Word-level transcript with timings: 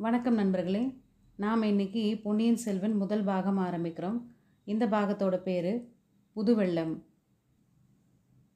வணக்கம் 0.00 0.34
நண்பர்களே. 0.34 0.94
நாம் 1.36 1.62
இன்னைக்கு 1.62 2.20
பொன்னியின் 2.22 2.56
செல்வன் 2.56 2.96
முதல் 2.96 3.24
பாகம் 3.24 3.58
ஆரம்பிக்கிறோம். 3.58 4.20
இந்த 4.64 4.86
பாகத்தோட 4.86 5.36
பேர் 5.36 5.88
புதுவெள்ளம். 6.36 6.92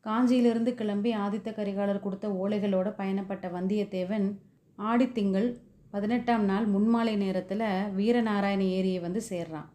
காஞ்சியிலிருந்து 0.05 0.75
கிளம்பி 0.75 1.15
ஆதித்த 1.15 1.53
கரிகாலர் 1.53 2.01
கொடுத்த 2.01 2.29
ஓலைகளோட 2.29 2.93
பயணப்பட்ட 2.99 3.49
வந்தியத்தேவன் 3.49 4.39
ஆடித்திங்கள் 4.79 5.57
பதினெட்டாம் 5.91 6.45
நாள் 6.45 6.67
முன்மாலை 6.67 7.17
நேரத்தில் 7.17 7.67
வீரநாராயண 7.99 8.61
ஏரியை 8.61 8.99
வந்து 8.99 9.23
சேர்றான். 9.29 9.69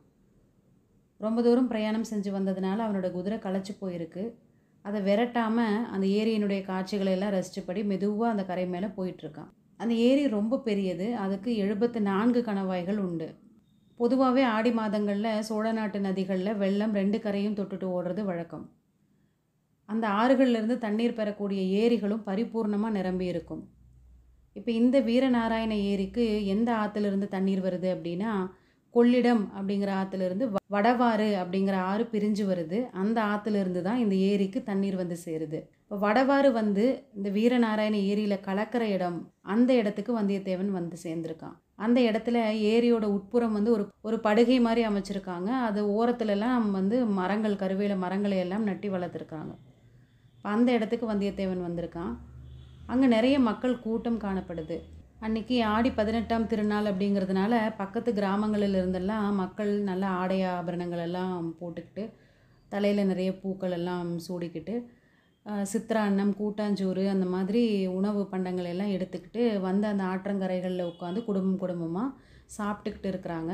ரொம்ப 1.17 1.41
தூரம் 1.41 1.67
பிரயாணம் 1.67 2.09
செஞ்சு 2.09 2.33
வந்ததுனால 2.37 2.79
அவனோட 2.87 3.11
குதிரை 3.11 3.37
களைச்சி 3.37 3.75
போயிருக்கு. 3.81 4.33
அதை 4.81 5.01
விரட்டாமல் 5.01 5.83
அந்த 5.83 6.07
ஏரியினுடைய 6.07 6.61
காட்சிகளை 6.61 7.11
எல்லாம் 7.11 7.33
ரசிச்சபடி 7.33 7.85
மெதுவாக 7.85 8.31
அந்த 8.31 8.45
கரை 8.45 8.67
மேலே 8.67 8.85
போயிட்டுருக்கான் 8.85 9.53
அந்த 9.79 9.93
ஏரி 10.07 10.23
ரொம்ப 10.37 10.61
பெரியது. 10.67 11.07
அதுக்கு 11.25 11.49
எழுபத்து 11.63 11.99
நான்கு 12.11 12.41
கணவாய்கள் 12.47 12.99
உண்டு. 13.07 13.27
பொதுவாகவே 13.99 14.43
ஆடி 14.55 14.71
மாதங்களில் 14.79 15.43
சோழ 15.47 15.67
நாட்டு 15.77 15.99
நதிகளில் 16.07 16.59
வெள்ளம் 16.63 16.93
ரெண்டு 16.99 17.19
கரையும் 17.25 17.57
தொட்டுட்டு 17.59 17.87
ஓடுறது 17.95 18.23
வழக்கம். 18.29 18.65
அந்த 19.89 20.05
ஆறுகள்லேருந்து 20.21 20.77
தண்ணீர் 20.85 21.17
பெறக்கூடிய 21.19 21.61
ஏரிகளும் 21.81 22.23
பரிபூர்ணமாக 22.29 22.95
நிரம்பி 22.97 23.25
இருக்கும். 23.33 23.63
இப்போ 24.55 24.71
இந்த 24.81 24.97
வீரநாராயண 25.07 25.73
ஏரிக்கு 25.91 26.23
எந்த 26.53 26.69
ஆற்றுலேருந்து 26.81 27.27
தண்ணீர் 27.35 27.65
வருது 27.67 27.89
அப்படின்னா 27.95 28.31
கொள்ளிடம் 28.95 29.43
அப்படிங்கிற 29.57 29.91
ஆற்றுலேருந்து 30.01 30.45
வடவாறு 30.75 31.27
அப்படிங்கிற 31.41 31.75
ஆறு 31.91 32.03
பிரிஞ்சு 32.13 32.43
வருது. 32.51 32.79
அந்த 33.01 33.17
ஆற்றுலேருந்து 33.31 33.81
தான் 33.87 34.01
இந்த 34.03 34.15
ஏரிக்கு 34.29 34.59
தண்ணீர் 34.69 35.01
வந்து 35.01 35.17
சேருது. 35.25 35.59
இப்போ 35.87 35.97
வடவாறு 36.05 36.49
வந்து 36.57 36.85
இந்த 37.17 37.29
வீரநாராயண 37.35 37.95
ஏரியில் 38.07 38.43
கலக்கிற 38.47 38.83
இடம் 38.95 39.19
அந்த 39.53 39.69
இடத்துக்கு 39.81 40.11
வந்தியத்தேவன் 40.17 40.71
வந்து 40.77 40.95
சேர்ந்துருக்கான். 41.03 41.53
அந்த 41.85 41.99
இடத்துல 42.07 42.37
ஏரியோட 42.71 43.05
உட்புறம் 43.17 43.55
வந்து 43.57 43.71
ஒரு 43.75 43.83
ஒரு 44.07 44.17
படுகை 44.25 44.57
மாதிரி 44.65 44.81
அமைச்சிருக்காங்க. 44.89 45.49
அது 45.67 45.79
ஓரத்துலலாம் 45.97 46.65
வந்து 46.77 46.97
மரங்கள் 47.19 47.55
கருவேல 47.61 47.95
மரங்களை 48.03 48.39
எல்லாம் 48.45 48.67
நட்டி 48.69 48.89
வளர்த்துருக்காங்க. 48.95 49.53
இப்போ 50.35 50.49
அந்த 50.55 50.69
இடத்துக்கு 50.77 51.07
வந்தியத்தேவன் 51.13 51.63
வந்திருக்கான். 51.67 52.11
அங்கே 52.91 53.09
நிறைய 53.15 53.37
மக்கள் 53.49 53.81
கூட்டம் 53.85 54.19
காணப்படுது. 54.25 54.79
அன்றைக்கி 55.25 55.55
ஆடி 55.75 55.89
பதினெட்டாம் 56.01 56.49
திருநாள் 56.51 56.91
அப்படிங்கிறதுனால 56.91 57.53
பக்கத்து 57.81 58.09
கிராமங்களில் 58.19 58.79
இருந்தெல்லாம் 58.81 59.29
மக்கள் 59.43 59.73
நல்ல 59.91 60.05
ஆடை 60.21 60.41
ஆபரணங்கள் 60.57 61.05
எல்லாம் 61.07 61.49
போட்டுக்கிட்டு 61.61 62.05
தலையில் 62.71 63.09
நிறைய 63.13 63.31
பூக்கள் 63.41 63.75
எல்லாம் 63.79 64.07
சூடிக்கிட்டு 64.27 64.75
சித்திராண்ணம் 65.71 66.31
கூட்டாஞ்சோறு 66.39 67.03
அந்த 67.13 67.25
மாதிரி 67.33 67.61
உணவு 67.97 68.21
பண்டங்கள் 68.31 68.69
எல்லாம் 68.73 68.93
எடுத்துக்கிட்டு 68.95 69.43
வந்து 69.67 69.85
அந்த 69.91 70.03
ஆற்றங்கரைகளில் 70.13 70.89
உட்காந்து 70.91 71.19
குடும்பம் 71.29 71.61
குடும்பமாக 71.63 72.15
சாப்பிட்டுக்கிட்டு 72.57 73.09
இருக்கிறாங்க. 73.13 73.53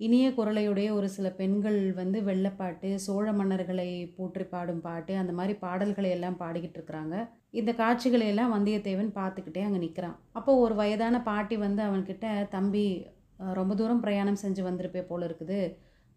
இனிய 0.00 0.26
குரலையுடைய 0.36 0.88
ஒரு 0.98 1.08
சில 1.14 1.28
பெண்கள் 1.40 1.78
வந்து 1.98 2.18
வெள்ளப்பாட்டு 2.28 2.90
சோழ 3.06 3.26
மன்னர்களை 3.38 3.88
போற்றி 4.16 4.44
பாடும் 4.52 4.80
பாட்டு 4.86 5.12
அந்த 5.22 5.32
மாதிரி 5.38 5.54
பாடல்களை 5.64 6.10
எல்லாம் 6.16 6.38
பாடிக்கிட்டு 6.42 6.78
இருக்கிறாங்க. 6.78 7.16
இந்த 7.60 7.70
காட்சிகளை 7.82 8.26
எல்லாம் 8.32 8.54
வந்தியத்தேவன் 8.56 9.10
பார்த்துக்கிட்டே 9.20 9.64
அங்கே 9.66 9.80
நிற்கிறான் 9.84 10.16
அப்போ 10.38 10.52
ஒரு 10.64 10.74
வயதான 10.82 11.22
பாட்டி 11.30 11.58
வந்து 11.66 11.82
அவன்கிட்ட 11.88 12.26
தம்பி 12.56 12.86
ரொம்ப 13.58 13.74
தூரம் 13.80 14.02
பிரயாணம் 14.04 14.42
செஞ்சு 14.44 14.62
வந்திருப்பே 14.68 15.02
போல 15.10 15.22
இருக்குது. 15.28 15.60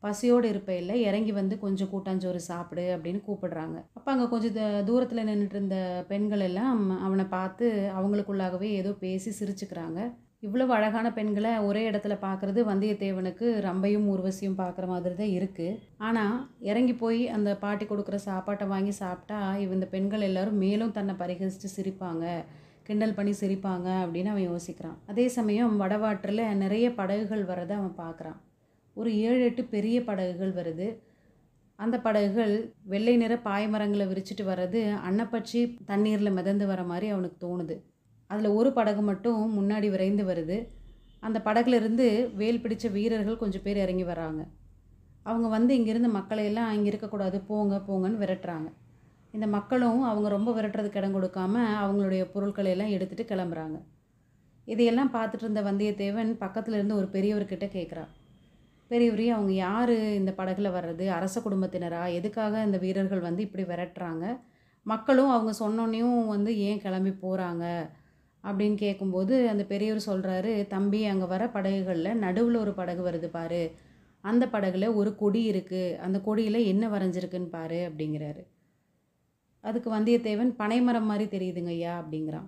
பசியோடு 0.06 0.48
இருப்பையில் 0.54 0.94
இறங்கி 1.08 1.34
வந்து 1.40 1.56
கொஞ்சம் 1.64 1.92
கூட்டாஞ்சோறு 1.94 2.42
சாப்பிடு 2.50 2.86
அப்படின்னு 2.96 3.22
கூப்பிடுறாங்க. 3.28 3.78
அப்போ 3.98 4.10
அங்கே 4.14 4.28
கொஞ்சம் 4.34 4.58
தூரத்தில் 4.90 5.28
நின்றுட்டு 5.30 5.58
இருந்த 5.58 5.78
பெண்கள் 6.12 6.44
எல்லாம் 6.50 6.82
அவனை 7.08 7.26
பார்த்து 7.38 7.68
அவங்களுக்குள்ளாகவே 7.98 8.70
ஏதோ 8.82 8.94
பேசி 9.06 9.32
சிரிச்சுக்கிறாங்க. 9.40 10.00
இவ்வளவு 10.46 10.72
அழகான 10.78 11.08
பெண்களை 11.18 11.52
ஒரே 11.68 11.82
இடத்துல 11.90 12.14
பார்க்குறது 12.24 12.60
வந்தியத்தேவனுக்கு 12.70 13.46
ரம்பையும் 13.68 14.08
ஊர்வசியும் 14.14 14.58
பார்க்குற 14.62 14.86
மாதிரி 14.92 15.16
தான் 15.20 15.36
இருக்குது 15.38 15.78
ஆனால் 16.08 16.36
இறங்கி 16.70 16.96
போய் 17.04 17.22
அந்த 17.36 17.50
பாட்டி 17.64 17.86
கொடுக்குற 17.92 18.18
சாப்பாட்டை 18.30 18.66
வாங்கி 18.74 18.94
சாப்பிட்டா 19.04 19.40
இந்த 19.76 19.88
பெண்கள் 19.94 20.28
எல்லாரும் 20.30 20.62
மேலும் 20.66 20.96
தன்னை 20.98 21.16
பரிகரித்து 21.22 21.70
சிரிப்பாங்க. 21.78 22.26
கிண்டல் 22.88 23.18
பண்ணி 23.18 23.34
சிரிப்பாங்க 23.42 23.90
அப்படின்னு 24.04 24.32
அவன் 24.32 24.50
யோசிக்கிறான். 24.52 24.98
அதே 25.12 25.26
சமயம் 25.38 25.78
வடவாற்றில் 25.84 26.50
நிறைய 26.64 26.88
படகுகள் 27.00 27.50
வரதை 27.52 27.76
அவன் 27.82 28.02
பார்க்குறான். 28.02 28.40
ஒரு 28.98 29.10
ஏழு 29.18 29.42
எட்டு 29.44 29.64
பெரிய 29.66 29.98
படகுகள் 30.04 30.54
வருது. 30.54 30.88
அந்த 31.80 31.96
படகுகள் 32.00 32.54
வெள்ளை 32.84 33.18
நிற 33.18 33.34
பாய்மரங்களை 33.46 34.06
விரிச்சிட்டு 34.12 34.44
வர்றது 34.44 34.82
அன்னப்பச்சி 35.08 35.62
தண்ணீரில் 35.86 36.36
மிதந்து 36.38 36.66
வர 36.68 36.84
மாதிரி 36.84 37.08
அவனுக்கு 37.08 37.38
தோணுது. 37.46 37.76
அதில் 38.30 38.56
ஒரு 38.60 38.70
படகு 38.74 39.02
மட்டும் 39.02 39.42
முன்னாடி 39.60 39.90
விரைந்து 39.90 40.24
வருது. 40.24 40.58
அந்த 41.20 41.40
படகுலேருந்து 41.40 42.06
வேல் 42.36 42.62
பிடித்த 42.62 42.88
வீரர்கள் 42.88 43.38
கொஞ்சம் 43.38 43.62
பேர் 43.62 43.78
இறங்கி 43.78 44.04
வராங்க. 44.04 44.42
அவங்க 45.24 45.48
வந்து 45.48 45.74
இங்கேருந்து 45.80 46.10
மக்களையெல்லாம் 46.20 46.72
இங்கே 46.72 46.90
இருக்கக்கூடாது 46.92 47.38
போங்க 47.42 47.76
போங்கன்னு 47.88 48.22
விரட்டுறாங்க. 48.24 48.70
இந்த 49.32 49.48
மக்களும் 49.48 50.02
அவங்க 50.02 50.28
ரொம்ப 50.30 50.50
விரட்டுறதுக்கு 50.52 51.00
இடம் 51.02 51.16
கொடுக்காம 51.16 51.54
அவங்களுடைய 51.84 52.24
பொருட்களை 52.34 52.72
எல்லாம் 52.72 52.94
எடுத்துகிட்டு 52.96 53.32
கிளம்புறாங்க. 53.32 53.78
இதையெல்லாம் 54.68 55.14
பார்த்துட்டு 55.14 55.46
இருந்த 55.46 55.62
வந்தியத்தேவன் 55.62 56.32
பக்கத்தில் 56.44 56.74
இருந்து 56.74 56.96
ஒரு 56.96 57.08
பெரியவர்கிட்ட 57.16 57.68
கேட்குறான் 57.78 58.12
பெரியவரே 58.90 59.30
அவங்க 59.30 59.52
யார் 59.52 59.92
இந்த 59.92 60.34
படகுல 60.38 60.70
வர்றது? 60.70 61.08
அரச 61.08 61.42
குடும்பத்தினரா? 61.42 62.14
எதுக்காக 62.14 62.64
இந்த 62.64 62.78
வீரர்கள் 62.78 63.20
வந்து 63.20 63.42
இப்படி 63.42 63.64
விரட்டுறாங்க? 63.64 64.40
மக்களும் 64.84 65.30
அவங்க 65.30 65.52
சொன்னோன்னையும் 65.60 66.26
வந்து 66.26 66.58
ஏன் 66.58 66.82
கிளம்பி 66.82 67.10
போகிறாங்க 67.10 67.90
அப்படின்னு 68.44 68.76
கேட்கும்போது 68.76 69.50
அந்த 69.50 69.64
பெரியவர் 69.64 70.08
சொல்கிறாரு 70.08 70.68
தம்பி 70.68 71.06
அங்கே 71.06 71.26
வர 71.26 71.50
படகுகளில் 71.50 72.18
நடுவில் 72.18 72.56
ஒரு 72.56 72.74
படகு 72.74 73.12
வருது 73.12 73.26
பாரு. 73.26 73.72
அந்த 74.22 74.46
படகுல 74.46 74.96
ஒரு 74.96 75.16
கொடி 75.16 75.52
இருக்குது 75.52 75.98
அந்த 75.98 76.20
கொடியில் 76.20 76.60
என்ன 76.66 76.88
வரைஞ்சிருக்குன்னு 76.88 77.50
பாரு 77.50 77.90
அப்படிங்கிறாரு. 77.90 78.44
அதுக்கு 79.62 79.90
வந்தியத்தேவன் 79.94 80.52
பனைமரம் 80.56 81.06
மாதிரி 81.06 81.26
தெரியுதுங்க 81.38 81.68
ஐயா 81.68 81.94
அப்படிங்கிறான். 82.02 82.48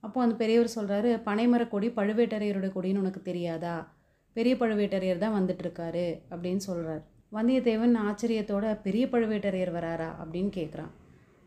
அப்போ 0.00 0.22
அந்த 0.22 0.34
பெரியவர் 0.34 0.74
சொல்கிறாரு 0.74 1.10
பனைமரக் 1.24 1.68
கொடி 1.68 1.88
பழுவேட்டரையரோட 1.88 2.68
கொடின்னு 2.76 2.98
உனக்கு 2.98 3.22
தெரியாதா? 3.22 3.76
பெரிய 4.34 4.54
பழுவேட்டரையர் 4.54 5.18
தான் 5.18 5.36
வந்துட்டுருக்காரு 5.38 6.20
அப்படின்னு 6.30 6.56
சொல்கிறார் 6.56 7.02
வந்தியத்தேவன் 7.32 7.94
ஆச்சரியத்தோட 7.98 8.80
பெரிய 8.82 9.06
பழுவேட்டரையர் 9.06 9.70
வராரா 9.70 10.08
அப்படின்னு 10.22 10.50
கேட்குறான் 10.56 10.92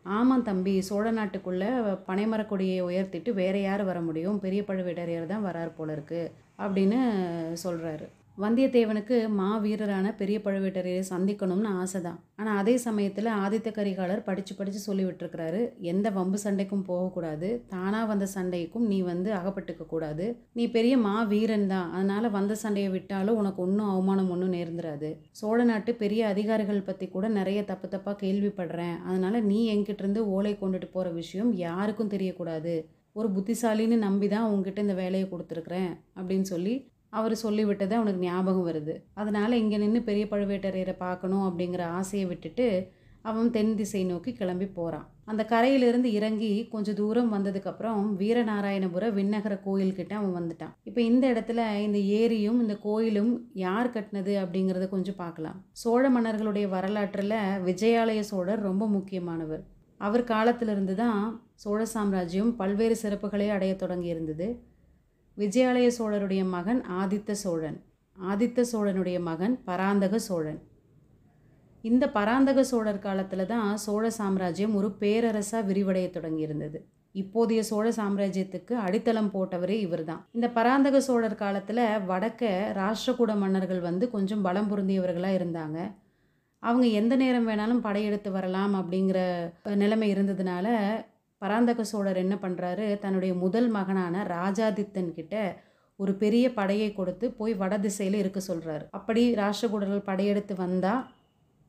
ஆமாம் 0.04 0.42
தம்பி 0.42 0.80
சோழ 0.80 1.12
நாட்டுக்குள்ளே 1.12 1.96
பனைமரக்கொடியை 2.06 2.80
உயர்த்திட்டு 2.82 3.32
வேற 3.32 3.58
யார் 3.58 3.82
வர 3.82 4.00
முடியும்? 4.00 4.38
பெரிய 4.38 4.62
பழுவேட்டரையர் 4.62 5.26
தான் 5.26 5.44
வரார் 5.44 5.76
போல 5.76 5.94
இருக்குது 5.94 6.30
அப்படின்னு 6.58 6.98
சொல்கிறாரு 7.64 8.06
வந்தியத்தேவனுக்கு 8.38 9.16
மா 9.36 9.46
வீரரான 9.62 10.08
பெரிய 10.18 10.36
பழுவேட்டரையரை 10.42 11.04
சந்திக்கணும்னு 11.10 11.70
ஆசை 11.78 12.00
தான் 12.00 12.18
ஆனால் 12.40 12.58
அதே 12.60 12.74
சமயத்தில் 12.84 13.28
ஆதித்த 13.44 13.68
கரிகாலர் 13.78 14.20
படித்து 14.26 14.52
படித்து 14.54 14.80
சொல்லிவிட்டுருக்கிறாரு 14.84 15.60
எந்த 15.92 16.10
வம்பு 16.16 16.38
சண்டைக்கும் 16.44 16.84
போகக்கூடாது 16.90 17.48
தானாக 17.72 18.04
வந்த 18.10 18.26
சண்டைக்கும் 18.34 18.84
நீ 18.90 18.98
வந்து 19.08 19.30
அகப்பட்டுக்க 19.38 19.84
கூடாது. 19.84 20.26
நீ 20.58 20.66
பெரிய 20.76 20.96
மா 21.06 21.14
வீரன் 21.32 21.66
தான் 21.72 21.88
அதனால் 21.92 22.28
வந்த 22.36 22.56
சண்டையை 22.62 22.90
விட்டாலும் 22.92 23.38
உனக்கு 23.40 23.60
ஒன்றும் 23.64 23.90
அவமானம் 23.94 24.30
ஒன்றும் 24.34 24.54
நேர்ந்துராது. 24.56 25.10
சோழ 25.40 25.58
நாட்டு 25.70 25.94
பெரிய 26.02 26.28
அதிகாரிகள் 26.34 26.86
பற்றி 26.90 27.08
கூட 27.08 27.28
நிறைய 27.38 27.62
தப்பு 27.72 27.88
தப்பாக 27.94 28.16
கேள்விப்படுறேன். 28.22 28.96
அதனால் 29.08 29.38
நீ 29.50 29.58
என்கிட்டருந்து 29.74 30.22
ஓலை 30.36 30.52
கொண்டுட்டு 30.62 30.90
போகிற 30.94 31.12
விஷயம் 31.20 31.50
யாருக்கும் 31.66 32.12
தெரியக்கூடாது. 32.14 32.76
ஒரு 33.16 33.30
புத்திசாலின்னு 33.36 33.98
நம்பி 34.06 34.26
தான் 34.34 34.48
உங்ககிட்ட 34.52 34.80
இந்த 34.86 34.96
வேலையை 35.02 35.26
கொடுத்துருக்குறேன் 35.28 35.90
அப்படின்னு 36.18 36.48
சொல்லி 36.54 36.76
அவர் 37.12 37.34
சொல்லிவிட்டது 37.42 37.94
அவனுக்கு 37.98 38.26
ஞாபகம் 38.28 38.68
வருது. 38.68 38.94
அதனால் 39.20 39.60
இங்கே 39.62 39.78
நின்று 39.82 40.02
பெரிய 40.08 40.24
பழுவேட்டரையரை 40.32 40.94
பார்க்கணும் 41.06 41.46
அப்படிங்கிற 41.48 41.84
ஆசையை 42.00 42.26
விட்டுட்டு 42.32 42.66
அவன் 43.28 43.48
தென் 43.54 43.72
திசை 43.78 44.02
நோக்கி 44.10 44.30
கிளம்பி 44.32 44.66
போகிறான் 44.76 45.06
அந்த 45.30 45.42
கரையிலிருந்து 45.52 46.08
இறங்கி 46.18 46.50
கொஞ்சம் 46.72 46.96
தூரம் 47.00 47.32
வந்ததுக்கப்புறம் 47.34 48.02
வீரநாராயணபுர 48.20 49.04
விண்ணகர 49.16 49.54
கோயில்கிட்ட 49.64 50.12
அவன் 50.18 50.36
வந்துட்டான். 50.38 50.72
இப்போ 50.88 51.00
இந்த 51.10 51.24
இடத்துல 51.32 51.60
இந்த 51.86 51.98
ஏரியும் 52.20 52.60
இந்த 52.64 52.74
கோயிலும் 52.86 53.32
யார் 53.64 53.92
கட்டினது 53.96 54.34
அப்படிங்கிறத 54.42 54.86
கொஞ்சம் 54.94 55.18
பார்க்கலாம். 55.22 55.58
சோழ 55.82 56.04
மன்னர்களுடைய 56.14 56.68
வரலாற்றில் 56.76 57.36
விஜயாலய 57.68 58.22
சோழர் 58.30 58.66
ரொம்ப 58.68 58.86
முக்கியமானவர். 58.96 59.62
அவர் 60.00 60.24
காலத்திலிருந்து 60.32 60.94
தான் 61.04 61.20
சோழ 61.62 61.80
சாம்ராஜ்யம் 61.94 62.50
பல்வேறு 62.58 62.96
சிறப்புகளை 63.02 63.46
அடைய 63.56 63.72
தொடங்கி 63.76 64.08
இருந்தது 64.14 64.48
விஜயாலய 65.38 65.88
சோழருடைய 65.98 66.48
மகன் 66.48 66.80
ஆதித்த 67.00 67.30
சோழன். 67.30 67.76
ஆதித்த 68.16 68.64
சோழனுடைய 68.72 69.20
மகன் 69.20 69.54
பராந்தக 69.64 70.18
சோழன். 70.18 70.60
இந்த 71.82 72.04
பராந்தக 72.10 72.64
சோழர் 72.64 72.98
காலத்தில் 72.98 73.46
தான் 73.46 73.76
சோழ 73.76 74.10
சாம்ராஜ்யம் 74.10 74.74
ஒரு 74.74 74.88
பேரரசாக 75.00 75.60
விரிவடைய 75.68 76.06
தொடங்கியிருந்தது. 76.16 76.78
இப்போதைய 77.14 77.60
சோழ 77.60 77.90
சாம்ராஜ்யத்துக்கு 77.90 78.72
அடித்தளம் 78.72 79.30
போட்டவரே 79.34 79.76
இவர்தான். 79.86 80.26
இந்த 80.32 80.50
பராந்தக 80.50 81.00
சோழர் 81.00 81.34
காலத்தில் 81.34 81.84
வடக்க 82.08 82.50
ராஷ்டிரகூட 82.80 83.36
மன்னர்கள் 83.36 83.80
வந்து 83.80 84.10
கொஞ்சம் 84.10 84.42
பலம் 84.42 84.70
பொருந்தியவர்களாக 84.70 85.38
இருந்தாங்க. 85.40 85.78
அவங்க 86.62 86.86
எந்த 86.86 87.16
நேரம் 87.16 87.48
வேணாலும் 87.48 87.84
படையெடுத்து 87.86 88.30
வரலாம் 88.30 88.74
அப்படிங்கிற 88.74 89.18
நிலைமை 89.74 90.14
இருந்ததுனால 90.14 90.66
பராந்தக 91.42 91.84
சோழர் 91.84 92.16
என்ன 92.16 92.34
பண்ணுறாரு 92.34 92.86
தன்னுடைய 92.98 93.34
முதல் 93.34 93.68
மகனான 93.68 94.24
ராஜாதித்தன் 94.28 95.12
கிட்ட 95.12 95.34
ஒரு 95.98 96.12
பெரிய 96.14 96.46
படையை 96.52 96.88
கொடுத்து 96.92 97.26
போய் 97.32 97.54
வட 97.54 97.74
திசையில் 97.78 98.18
இருக்க 98.18 98.40
சொல்கிறாரு 98.48 98.84
அப்படி 98.90 99.22
ராஷ்டிரகூடர்கள் 99.34 100.08
படையெடுத்து 100.10 100.54
வந்தால் 100.54 101.04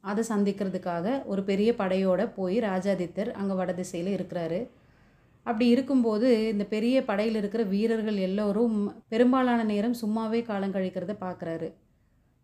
அதை 0.04 0.24
சந்திக்கிறதுக்காக 0.30 1.26
ஒரு 1.26 1.42
பெரிய 1.44 1.70
படையோடு 1.76 2.26
போய் 2.36 2.58
ராஜாதித்தர் 2.60 3.32
அங்கே 3.32 3.56
வட 3.56 3.72
திசையில் 3.74 4.12
இருக்கிறாரு. 4.18 4.60
அப்படி 5.46 5.66
இருக்கும்போது 5.68 6.30
இந்த 6.54 6.64
பெரிய 6.64 6.98
படையில் 7.06 7.36
இருக்கிற 7.36 7.64
வீரர்கள் 7.64 8.18
எல்லோரும் 8.28 8.76
பெரும்பாலான 9.08 9.64
நேரம் 9.64 10.00
சும்மாவே 10.02 10.42
காலம் 10.44 10.76
கழிக்கிறத 10.76 11.14
பார்க்குறாரு 11.26 11.70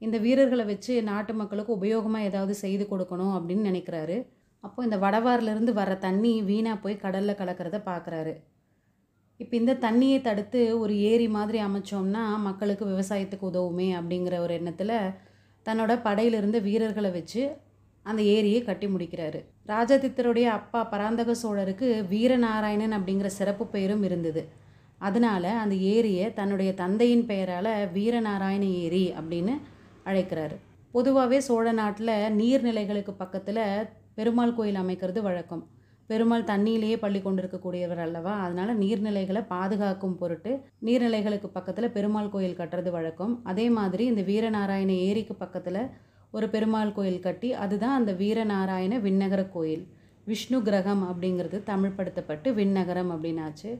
இந்த 0.01 0.17
வீரர்களை 0.17 0.65
வச்சு 0.65 0.93
நாட்டு 1.03 1.33
மக்களுக்கு 1.33 1.71
உபயோகமாக 1.79 2.27
ஏதாவது 2.29 2.53
செய்து 2.63 2.85
கொடுக்கணும் 2.91 3.35
அப்படின்னு 3.37 3.69
நினைக்கிறாரு. 3.69 4.17
அப்போது 4.65 4.87
இந்த 4.87 4.97
வடவாரிலிருந்து 4.97 5.71
வர 5.73 5.91
தண்ணி 5.97 6.33
வீணாக 6.41 6.77
போய் 6.79 7.03
கடலில் 7.05 7.39
கலக்கிறத 7.39 7.77
பார்க்குறாரு 7.89 8.33
இப்போ 9.39 9.53
இந்த 9.57 9.73
தண்ணியை 9.85 10.19
தடுத்து 10.21 10.59
ஒரு 10.79 10.93
ஏரி 11.09 11.27
மாதிரி 11.27 11.59
அமைச்சோம்னா 11.59 12.23
மக்களுக்கு 12.39 12.85
விவசாயத்துக்கு 12.85 13.45
உதவுமே 13.51 13.87
அப்படிங்கிற 13.99 14.35
ஒரு 14.37 14.53
எண்ணத்தில் 14.53 14.97
தன்னோட 15.65 15.91
படையிலிருந்து 16.03 16.59
வீரர்களை 16.61 17.09
வச்சு 17.11 17.43
அந்த 18.05 18.21
ஏரியை 18.35 18.59
கட்டி 18.63 18.87
முடிக்கிறாரு. 18.87 19.39
ராஜாதித்தருடைய 19.67 20.47
அப்பா 20.57 20.81
பராந்தக 20.83 21.35
சோழருக்கு 21.43 21.87
வீரநாராயணன் 22.11 22.95
அப்படிங்கிற 22.97 23.29
சிறப்பு 23.37 23.65
பெயரும் 23.67 24.03
இருந்தது. 24.03 24.41
அதனால் 24.99 25.49
அந்த 25.63 25.75
ஏரியை 25.93 26.25
தன்னுடைய 26.33 26.71
தந்தையின் 26.73 27.25
பெயரால் 27.25 27.71
வீரநாராயண 27.95 28.63
ஏரி 28.83 29.05
அப்படின்னு 29.19 29.55
அழைக்கிறாரு. 30.05 30.57
பொதுவாகவே 30.93 31.39
சோழ 31.39 31.65
நாட்டில் 31.71 32.15
நீர்நிலைகளுக்கு 32.39 33.13
பக்கத்தில் 33.17 33.63
பெருமாள் 34.17 34.53
கோயில் 34.57 34.81
அமைக்கிறது 34.81 35.21
வழக்கம். 35.21 35.63
பெருமாள் 36.09 36.49
தண்ணியிலேயே 36.49 36.97
பள்ளி 37.03 37.19
கொண்டிருக்கக்கூடியவர் 37.21 38.01
அல்லவா? 38.03 38.33
அதனால் 38.45 38.79
நீர்நிலைகளை 38.81 39.41
பாதுகாக்கும் 39.53 40.17
பொருட்டு 40.19 40.51
நீர்நிலைகளுக்கு 40.87 41.47
பக்கத்தில் 41.57 41.93
பெருமாள் 41.95 42.33
கோயில் 42.35 42.57
கட்டுறது 42.59 42.91
வழக்கம். 42.91 43.33
அதே 43.51 43.65
மாதிரி 43.77 44.05
இந்த 44.11 44.21
வீரநாராயண 44.21 44.91
ஏரிக்கு 45.07 45.35
பக்கத்தில் 45.35 45.81
ஒரு 46.37 46.47
பெருமாள் 46.53 46.95
கோயில் 46.97 47.25
கட்டி 47.25 47.49
அதுதான் 47.63 47.97
அந்த 47.99 48.13
வீரநாராயண 48.21 48.99
விண்ணகர 49.07 49.43
கோயில். 49.55 49.83
விஷ்ணு 50.29 50.59
கிரகம் 50.67 51.03
அப்படிங்கிறது 51.09 51.57
தமிழ்படுத்தப்பட்டு 51.71 52.51
விண்ணகரம் 52.59 53.11
அப்படின்னாச்சு. 53.15 53.71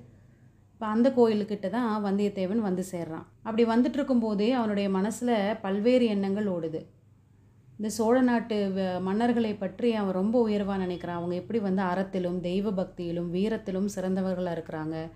இப்போ 0.74 0.86
அந்த 0.96 1.08
கோயிலுக்கிட்ட 1.18 1.68
தான் 1.70 1.90
வந்தியத்தேவன் 2.06 2.62
வந்து 2.68 2.84
சேர்றான். 2.92 3.26
அப்படி 3.48 3.64
வந்துட்டு 3.74 3.98
இருக்கும்போதே 4.00 4.50
அவனுடைய 4.60 4.88
மனசில் 4.90 5.36
பல்வேறு 5.62 6.06
எண்ணங்கள் 6.16 6.48
ஓடுது. 6.56 6.82
இந்த 7.78 7.94
சோழ 7.94 8.22
நாட்டு 8.22 8.72
வ- 8.76 9.04
மன்னர்களை 9.10 9.58
பற்றி 9.58 9.94
அவன் 9.94 10.14
ரொம்ப 10.14 10.42
உயர்வாக 10.42 10.86
நினைக்கிறான். 10.86 11.20
அவங்க 11.20 11.36
எப்படி 11.36 11.60
வந்து 11.60 11.82
அறத்திலும் 11.82 12.40
தெய்வ 12.40 12.72
பக்தியிலும் 12.72 13.30
வீரத்திலும் 13.30 13.90
சிறந்தவர்களாக 13.96 14.58
இருக்கிறாங்க. 14.58 15.12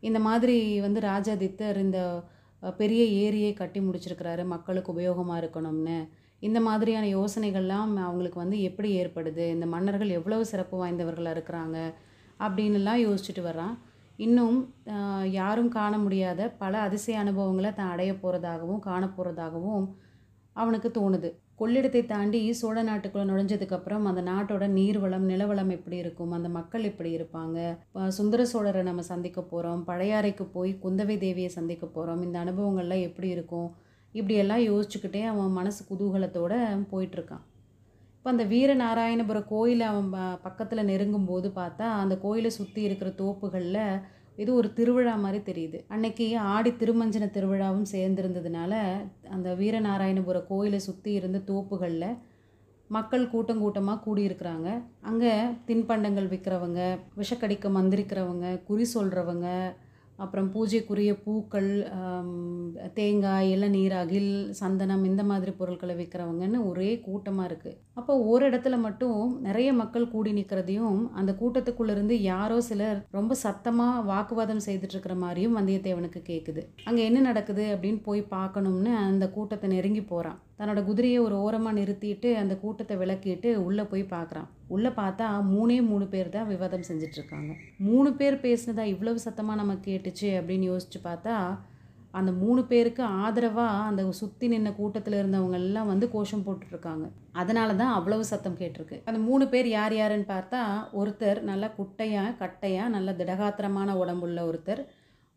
இந்த 0.00 0.18
மாதிரி 0.18 0.80
வந்து 0.80 1.00
ராஜாதித்தர் 1.00 1.76
இந்த 1.76 2.22
பெரிய 2.76 3.04
ஏரியை 3.04 3.52
கட்டி 3.52 3.80
முடிச்சிருக்கிறாரு. 3.80 4.46
மக்களுக்கு 4.46 4.92
உபயோகமாக 4.92 5.40
இருக்கணும்னு. 5.44 6.08
இந்த 6.38 6.60
மாதிரியான 6.60 7.06
யோசனைகள்லாம் 7.06 7.96
அவங்களுக்கு 7.96 8.38
வந்து 8.38 8.62
எப்படி 8.62 9.04
ஏற்படுது? 9.04 9.48
இந்த 9.48 9.66
மன்னர்கள் 9.66 10.08
எவ்வளவு 10.08 10.46
சிறப்பு 10.46 10.86
வாய்ந்தவர்களாக 10.86 11.36
இருக்கிறாங்க? 11.36 11.94
அப்படின்னுலாம் 12.38 13.00
யோசிச்சுட்டு 13.06 13.42
வர்றான். 13.42 13.78
இன்னும் 14.16 14.74
யாரும் 15.30 15.68
காண 15.68 15.98
முடியாத 15.98 16.48
பல 16.48 16.78
அதிசய 16.78 17.18
அனுபவங்களை 17.18 17.72
தான் 17.72 17.90
அடைய 17.90 18.12
போகிறதாகவும் 18.12 18.78
காண 18.78 19.12
போகிறதாகவும் 19.16 19.94
அவனுக்கு 20.52 20.90
தோணுது. 20.94 21.43
கொள்ளிடத்தை 21.60 22.00
தாண்டி 22.06 22.52
சோழ 22.52 22.76
நாட்டுக்குள்ளே 22.82 23.24
நுழைஞ்சதுக்கப்புறம் 23.30 24.06
அந்த 24.10 24.22
நாட்டோட 24.22 24.64
நீர்வளம் 24.68 25.26
நிலவளம் 25.30 25.70
எப்படி 25.70 25.96
இருக்கும் 25.96 26.30
அந்த 26.30 26.48
மக்கள் 26.48 26.82
எப்படி 26.82 27.10
இருப்பாங்க 27.18 27.58
சுந்தர 28.08 28.46
சோழரை 28.52 28.82
நம்ம 28.82 29.02
சந்திக்க 29.12 29.40
போகிறோம் 29.42 29.84
பழையாறைக்கு 29.86 30.46
போய் 30.52 30.72
குந்தவை 30.82 31.16
தேவியை 31.24 31.50
சந்திக்க 31.58 31.86
போகிறோம் 31.86 32.22
இந்த 32.22 32.38
அனுபவங்கள்லாம் 32.44 33.06
எப்படி 33.08 33.28
இருக்கும் 33.28 33.68
இப்படியெல்லாம் 34.14 34.64
யோசிச்சுக்கிட்டே 34.70 35.22
அவன் 35.24 35.56
மனசு 35.58 35.82
குதூகலத்தோடு 35.90 36.58
போயிட்டுருக்கான். 36.92 37.44
இப்போ 38.16 38.30
அந்த 38.30 38.44
வீரநாராயணபுர 38.44 39.38
கோயிலை 39.48 39.86
அவன் 39.86 40.10
பக்கத்தில் 40.42 40.88
நெருங்கும்போது 40.90 41.48
பார்த்தா 41.56 41.86
அந்த 42.02 42.14
கோயிலை 42.18 42.50
சுற்றி 42.50 42.82
இருக்கிற 42.82 43.10
தோப்புகளில் 43.22 43.80
இது 44.42 44.50
ஒரு 44.58 44.68
திருவிழா 44.78 45.14
மாதிரி 45.24 45.40
தெரியுது. 45.50 45.78
அன்னைக்கு 45.94 46.26
ஆடி 46.54 46.70
திருமஞ்சன 46.80 47.26
திருவிழாவும் 47.36 47.90
சேர்ந்திருந்ததுனால 47.94 48.72
அந்த 49.36 49.48
வீரநாராயணபுர 49.60 50.38
கோயிலை 50.52 50.80
சுற்றி 50.88 51.12
இருந்த 51.20 51.40
தோப்புகளில் 51.50 52.08
மக்கள் 52.90 53.30
கூட்டம் 53.34 53.62
கூட்டமாக 53.64 54.02
கூடியிருக்கிறாங்க. 54.06 54.68
அங்கே 55.10 55.32
தின்பண்டங்கள் 55.68 56.30
விற்கிறவங்க 56.32 56.80
விஷக்கடிக்க 57.20 57.68
மந்திரிக்கிறவங்க 57.78 58.46
குறி 58.68 58.86
சொல்கிறவங்க 58.96 59.48
அப்புறம் 60.18 60.48
பூஜைக்குரிய 60.52 61.12
பூக்கள் 61.22 61.70
தேங்காய் 62.94 63.48
இளநீர் 63.50 63.94
அகில் 63.94 64.32
சந்தனம் 64.54 65.02
இந்த 65.04 65.22
மாதிரி 65.24 65.52
பொருட்களை 65.52 65.94
விற்கிறவங்கன்னு 65.96 66.58
ஒரே 66.66 66.90
கூட்டமாக 67.00 67.48
இருக்குது 67.48 67.78
அப்போ 67.94 68.12
ஒரு 68.26 68.44
இடத்துல 68.48 68.76
மட்டும் 68.78 69.18
நிறைய 69.40 69.68
மக்கள் 69.72 70.06
கூடி 70.08 70.30
நிற்கிறதையும் 70.32 71.00
அந்த 71.12 71.32
கூட்டத்துக்குள்ளேருந்து 71.32 72.16
யாரோ 72.24 72.58
சிலர் 72.60 73.00
ரொம்ப 73.10 73.34
சத்தமாக 73.42 74.04
வாக்குவாதம் 74.04 74.64
செய்துட்ருக்கிற 74.66 75.16
மாதிரியும் 75.16 75.58
வந்தியத்தேவனுக்கு 75.58 76.22
கேட்குது 76.22 76.64
அங்கே 76.84 77.04
என்ன 77.04 77.20
நடக்குது 77.20 77.66
அப்படின்னு 77.74 78.02
போய் 78.02 78.22
பார்க்கணும்னு 78.30 78.92
அந்த 79.02 79.26
கூட்டத்தை 79.30 79.68
நெருங்கி 79.68 80.04
போகிறான் 80.04 80.40
தன்னோட 80.58 80.80
குதிரையை 80.88 81.18
ஒரு 81.26 81.36
ஓரமாக 81.44 81.78
நிறுத்திட்டு 81.78 82.28
அந்த 82.40 82.54
கூட்டத்தை 82.62 82.96
விளக்கிட்டு 83.00 83.50
உள்ளே 83.66 83.84
போய் 83.92 84.04
பார்க்குறான் 84.16 84.48
உள்ளே 84.74 84.90
பார்த்தா 85.02 85.26
மூணே 85.52 85.78
மூணு 85.90 86.06
பேர் 86.12 86.34
தான் 86.36 86.50
விவாதம் 86.52 86.88
செஞ்சிட்ருக்காங்க. 86.88 87.52
மூணு 87.88 88.10
பேர் 88.20 88.36
பேசினதா 88.46 88.84
இவ்வளவு 88.94 89.24
சத்தமாக 89.26 89.60
நம்ம 89.60 89.76
கேட்டுச்சு 89.86 90.28
அப்படின்னு 90.40 90.66
யோசிச்சு 90.72 91.00
பார்த்தா 91.08 91.36
அந்த 92.18 92.30
மூணு 92.42 92.60
பேருக்கு 92.70 93.02
ஆதரவாக 93.22 93.86
அந்த 93.90 94.02
சுற்றி 94.18 94.46
நின்ன 94.52 94.70
கூட்டத்தில் 94.80 95.16
இருந்தவங்க 95.20 95.56
எல்லாம் 95.62 95.88
வந்து 95.92 96.06
கோஷம் 96.12 96.44
போட்டுட்ருக்காங்க. 96.46 97.06
அதனால 97.40 97.74
தான் 97.80 97.94
அவ்வளவு 97.98 98.24
சத்தம் 98.30 98.58
கேட்டிருக்கு. 98.60 98.96
அந்த 99.08 99.18
மூணு 99.28 99.44
பேர் 99.52 99.68
யார் 99.68 99.94
யாருன்னு 100.00 100.28
பார்த்தா 100.34 100.60
ஒருத்தர் 101.00 101.40
நல்லா 101.50 101.70
குட்டையாக 101.78 102.36
கட்டையாக 102.42 102.94
நல்ல 102.96 103.12
திடகாத்திரமான 103.20 103.96
உடம்புள்ள 104.02 104.42
ஒருத்தர். 104.50 104.82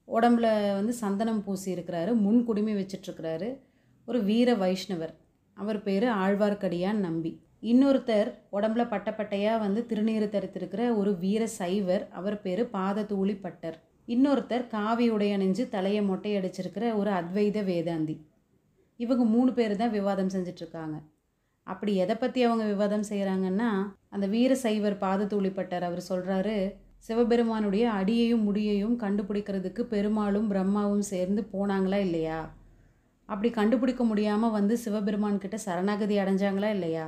உடம்புல 0.08 0.50
வந்து 0.80 0.94
சந்தனம் 1.04 1.42
பூசி 1.48 1.70
இருக்கிறாரு 1.76 2.12
முன் 2.26 2.40
குடுமி 2.50 2.76
வச்சிட்ருக்கிறாரு. 2.82 3.50
ஒரு 4.08 4.20
வீர 4.24 4.50
வைஷ்ணவர். 4.56 5.14
அவர் 5.58 5.84
பேர் 5.86 6.06
ஆழ்வார்க்கடியான் 6.24 7.00
நம்பி. 7.08 7.32
இன்னொருத்தர் 7.72 8.30
உடம்புல 8.58 8.84
பட்டப்பட்டையாக 8.94 9.62
வந்து 9.64 9.86
திருநீறு 9.90 10.28
தரித்திருக்கிற 10.36 10.82
ஒரு 11.00 11.12
வீர 11.24 11.44
சைவர் 11.60 12.04
அவர் 12.20 12.42
பேர் 12.42 12.62
பாததூளி 12.76 13.36
பட்டர். 13.46 13.78
இன்னொருத்தர் 14.08 14.66
காவி 14.68 15.10
உடை 15.10 15.30
அணிஞ்சு 15.38 15.64
தலையை 15.70 16.02
மொட்டை 16.02 16.32
அடிச்சிருக்கிற 16.40 16.96
ஒரு 16.96 17.12
அத்வைத 17.20 17.64
வேதாந்தி. 17.70 18.16
இவங்க 19.00 19.24
மூணு 19.24 19.52
பேர் 19.54 19.76
தான் 19.76 19.96
விவாதம் 19.98 20.34
செஞ்சிட்ருக்காங்க. 20.36 20.98
அப்படி 21.68 21.96
எதை 21.96 22.16
பற்றி 22.16 22.40
அவங்க 22.44 22.66
விவாதம் 22.66 23.08
செய்கிறாங்கன்னா 23.10 23.70
அந்த 24.10 24.26
வீர 24.28 24.56
சைவர் 24.56 24.96
பாதத்தூளி 25.02 25.52
பட்டர் 25.58 25.84
அவர் 25.84 26.02
சொல்கிறாரு 26.12 26.58
சிவபெருமானுடைய 27.08 27.86
அடியையும் 28.00 28.46
முடியையும் 28.48 28.96
கண்டுபிடிக்கிறதுக்கு 29.04 29.82
பெருமாளும் 29.94 30.48
பிரம்மாவும் 30.48 31.06
சேர்ந்து 31.14 31.42
போனாங்களா 31.54 32.00
இல்லையா? 32.08 32.40
அப்படி 33.30 33.50
கண்டுபிடிக்க 33.60 34.04
முடியாமல் 34.04 34.56
வந்து 34.58 34.78
சிவபெருமான் 34.78 35.42
கிட்ட 35.44 35.58
சரணாகதி 35.66 36.18
அடைஞ்சாங்களா 36.24 36.70
இல்லையா? 36.78 37.08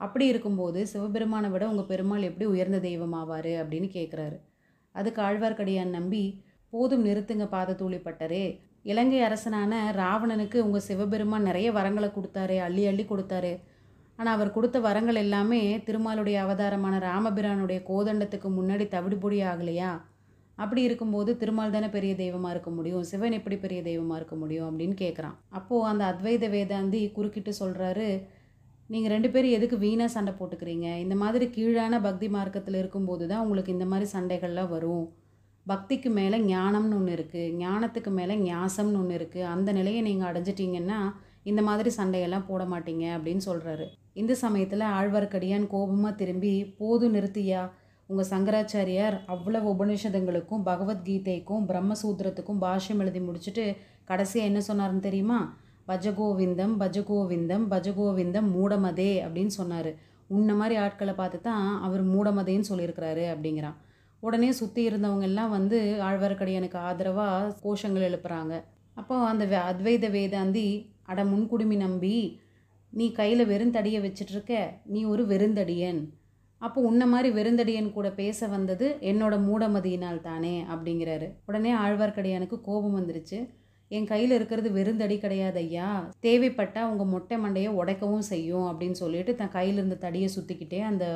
அப்படி 0.00 0.24
இருக்கும்போது 0.26 0.80
சிவபெருமானை 0.92 1.48
விட 1.50 1.64
உங்கள் 1.68 1.90
பெருமாள் 1.92 2.28
எப்படி 2.30 2.46
உயர்ந்த 2.54 2.78
தெய்வமாவார் 2.78 3.52
அப்படின்னு 3.60 3.88
கேட்குறாரு 3.96 4.38
அதுக்கு 4.94 5.20
ஆழ்வார்க்கடியான் 5.22 5.96
நம்பி 5.98 6.24
போதும் 6.72 7.04
நிறுத்துங்க 7.06 7.46
பாதத்தூளி 7.54 7.98
பட்டரே 8.06 8.44
இலங்கை 8.82 9.20
அரசனான 9.22 9.72
ராவணனுக்கு 9.96 10.58
உங்கள் 10.60 10.86
சிவபெருமான் 10.88 11.48
நிறைய 11.48 11.68
வரங்களை 11.72 12.08
கொடுத்தாரு 12.16 12.56
அள்ளி 12.58 12.82
அள்ளி 12.86 13.04
கொடுத்தாரு. 13.10 13.52
ஆனால் 14.18 14.34
அவர் 14.34 14.50
கொடுத்த 14.52 14.78
வரங்கள் 14.80 15.18
எல்லாமே 15.22 15.60
திருமாலுடைய 15.86 16.36
அவதாரமான 16.42 16.98
ராமபிரானுடைய 16.98 17.78
கோதண்டத்துக்கு 17.88 18.48
முன்னாடி 18.58 18.84
தவிடுபொடி 18.94 19.38
ஆகலையா? 19.52 19.92
அப்படி 20.58 20.80
இருக்கும்போது 20.88 21.30
திருமால் 21.40 21.74
தானே 21.76 21.88
பெரிய 21.96 22.12
தெய்வமாக 22.22 22.54
இருக்க 22.54 22.70
முடியும்? 22.76 23.04
சிவன் 23.10 23.36
எப்படி 23.38 23.56
பெரிய 23.64 23.80
தெய்வமாக 23.88 24.18
இருக்க 24.20 24.36
முடியும் 24.42 24.68
அப்படின்னு 24.70 24.96
கேட்குறான் 25.04 25.36
அப்போது 25.58 25.88
அந்த 25.90 26.04
அத்வைத 26.12 26.48
வேதாந்தி 26.54 27.00
குறுக்கிட்டு 27.16 27.52
சொல்கிறாரு 27.62 28.08
நீங்கள் 28.90 29.12
ரெண்டு 29.14 29.28
பேரும் 29.34 29.56
எதுக்கு 29.58 29.76
வீணாக 29.84 30.14
சண்டை 30.14 30.32
போட்டுக்கிறீங்க? 30.38 30.88
இந்த 31.04 31.14
மாதிரி 31.22 31.46
கீழான 31.56 32.00
பக்தி 32.06 32.26
மார்க்கத்தில் 32.36 32.80
இருக்கும்போது 32.82 33.24
தான் 33.30 33.42
உங்களுக்கு 33.44 33.76
இந்த 33.76 33.86
மாதிரி 33.92 34.08
சண்டைகள்லாம் 34.16 34.72
வரும். 34.74 35.04
பக்திக்கு 35.66 36.08
மேலே 36.18 36.38
ஞானம்னு 36.52 36.96
ஒன்று 36.98 37.12
இருக்குது 37.18 37.52
ஞானத்துக்கு 37.60 38.10
மேலே 38.18 38.34
ஞாசம்னு 38.48 38.98
ஒன்று 39.02 39.14
இருக்குது 39.18 39.50
அந்த 39.52 39.72
நிலையை 39.78 40.00
நீங்கள் 40.08 40.28
அடைஞ்சிட்டிங்கன்னா 40.30 40.98
இந்த 41.50 41.60
மாதிரி 41.68 41.90
சண்டையெல்லாம் 41.98 42.48
போட 42.50 42.62
மாட்டீங்க 42.72 43.04
அப்படின்னு 43.16 43.42
சொல்கிறாரு 43.50 43.86
இந்த 44.20 44.32
சமயத்தில் 44.42 44.84
ஆழ்வார்க்கடியான் 44.98 45.64
கோபமாக 45.72 46.18
திரும்பி 46.20 46.52
போதும் 46.80 47.14
நிறுத்தியா? 47.16 47.62
உங்கள் 48.10 48.30
சங்கராச்சாரியார் 48.30 49.16
அவ்வளவு 49.34 49.66
உபனிஷதங்களுக்கும் 49.74 50.64
பகவத்கீதைக்கும் 50.70 51.62
பிரம்மசூத்திரத்துக்கும் 51.70 52.62
பாஷ்யம் 52.64 53.00
எழுதி 53.04 53.20
முடிச்சுட்டு 53.20 53.64
கடைசியாக 54.04 54.48
என்ன 54.50 54.60
சொன்னார்னு 54.68 55.00
தெரியுமா? 55.00 55.38
பஜகோவிந்தம் 55.88 56.74
பஜகோவிந்தம் 56.82 57.64
பஜகோவிந்தம் 57.72 58.48
மூடமதே 58.56 59.12
அப்படின்னு 59.24 59.52
சொன்னார். 59.60 59.90
உன்ன 60.26 60.54
மாதிரி 60.54 60.74
ஆட்களை 60.84 61.14
பார்த்து 61.14 61.38
தான் 61.40 61.66
அவர் 61.86 62.02
மூடமதேன்னு 62.12 62.70
சொல்லியிருக்கிறாரு 62.70 63.24
அப்படிங்கிறான். 63.32 63.78
உடனே 64.22 64.50
சுற்றி 64.52 64.82
இருந்தவங்க 64.88 65.26
எல்லாம் 65.30 65.50
வந்து 65.50 65.78
ஆழ்வார்க்கடியானுக்கு 66.08 66.78
ஆதரவாக 66.88 67.54
கோஷங்கள் 67.64 68.06
எழுப்புறாங்க. 68.08 68.54
அப்போ 68.96 69.14
அந்த 69.30 69.44
அத்வைத 69.70 70.08
வேதாந்தி 70.16 70.66
அட 71.12 71.20
முன்குடுமி 71.24 71.76
நம்பி 71.76 72.16
நீ 72.92 73.06
கையில் 73.12 73.50
வெறுந்தடியை 73.52 74.00
வச்சிட்ருக்க 74.04 74.52
நீ 74.92 75.00
ஒரு 75.04 75.22
வெறுந்தடியன். 75.32 76.00
அப்போ 76.66 76.78
உன்ன 76.88 77.06
மாதிரி 77.12 77.28
வெறுந்தடியன் 77.38 77.94
கூட 77.96 78.08
பேச 78.20 78.46
வந்தது 78.54 78.86
என்னோட 79.10 79.34
மூடமதியினால் 79.48 80.20
தானே 80.28 80.54
அப்படிங்கிறாரு. 80.74 81.28
உடனே 81.48 81.72
ஆழ்வார்க்கடியானுக்கு 81.84 82.56
கோபம் 82.68 82.96
வந்துருச்சு. 82.98 83.38
என் 83.90 84.10
கையில் 84.12 84.34
இருக்கிறது 84.36 84.68
வெறுந்தடி 84.76 85.16
கிடையாது 85.24 85.58
ஐயா. 85.64 85.88
தேவைப்பட்டால் 86.26 86.90
உங்கள் 86.92 87.10
மொட்டை 87.14 87.36
மண்டையை 87.44 87.70
உடைக்கவும் 87.80 88.28
செய்யும் 88.32 88.68
அப்படின்னு 88.70 88.96
சொல்லிட்டு 89.02 89.32
தன் 89.40 89.54
கையில் 89.56 89.78
இருந்த 89.80 89.98
தடியை 90.04 90.28
சுற்றிக்கிட்டே 90.36 90.80
அந்த 90.90 91.06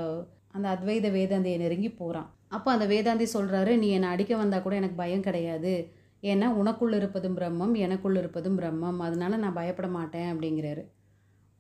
அந்த 0.56 0.66
அத்வைத 0.74 1.06
வேதாந்தியை 1.16 1.56
நெருங்கி 1.62 1.90
போகிறான் 1.92 2.28
அப்போ 2.56 2.68
அந்த 2.74 2.84
வேதாந்தி 2.92 3.26
சொல்கிறாரு 3.34 3.72
நீ 3.82 3.88
என்னை 3.96 4.08
அடிக்க 4.14 4.32
வந்தால் 4.36 4.62
கூட 4.66 4.74
எனக்கு 4.80 4.96
பயம் 5.00 5.26
கிடையாது. 5.26 5.72
ஏன்னா 6.22 6.46
உனக்குள்ளே 6.60 6.96
இருப்பதும் 7.00 7.36
பிரம்மம் 7.38 7.74
எனக்குள்ளே 7.86 8.20
இருப்பதும் 8.22 8.56
பிரம்மம். 8.60 9.00
அதனால 9.06 9.36
நான் 9.42 9.58
பயப்பட 9.58 9.88
மாட்டேன் 9.96 10.30
அப்படிங்கிறாரு. 10.32 10.82